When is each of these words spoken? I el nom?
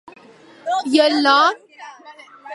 I 0.93 1.03
el 1.03 1.19
nom? 1.27 1.61